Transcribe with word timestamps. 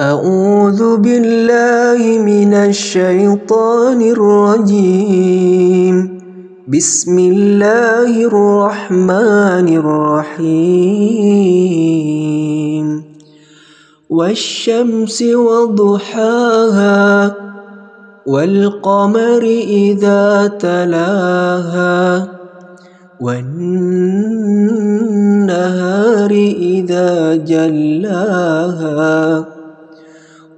أعوذ 0.00 0.96
بالله 0.96 2.00
من 2.24 2.54
الشيطان 2.54 4.00
الرجيم. 4.00 6.20
بسم 6.68 7.18
الله 7.18 8.24
الرحمن 8.24 9.68
الرحيم. 9.76 10.70
والشمس 14.10 15.22
وضحاها 15.22 17.34
والقمر 18.26 19.42
إذا 19.68 20.52
تلاها 20.60 22.28
والنهار 23.20 23.90
إذا 26.56 27.36
جلاها. 27.44 29.44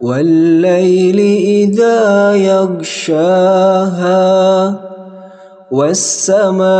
والليل 0.02 1.18
إذا 1.46 2.34
يغشاها 2.34 4.12
والسماء 5.70 6.72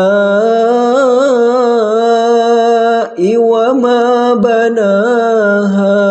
وما 3.37 4.35
بناها 4.35 6.03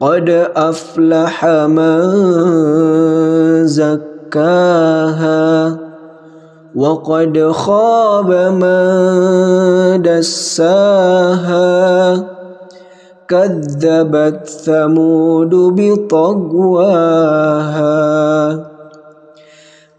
قد 0.00 0.46
أفلح 0.56 1.46
من 1.46 2.02
زكاها. 3.66 5.76
وقد 6.74 7.50
خاب 7.52 8.32
من 8.32 10.02
دساها. 10.02 11.62
كذبت 13.28 14.48
ثمود 14.64 15.54
بطغواها. 15.54 16.62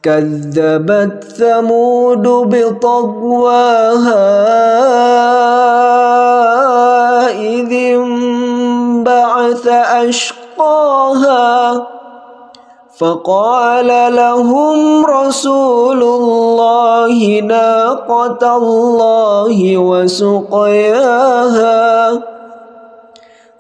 كذبت 0.04 1.24
ثمود 1.24 2.28
بطغواها 2.28 4.26
إذ 7.32 7.72
انبعث 7.72 9.68
أشقاها 9.68 11.44
فقال 12.98 14.16
لهم 14.16 15.06
رسول 15.06 16.04
الله 16.04 17.40
ناقة 17.40 18.58
الله 18.58 19.78
وسقياها 19.78 21.34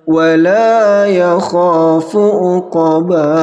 ولا 0.07 1.07
يخاف 1.07 2.17
عقباها 2.17 3.43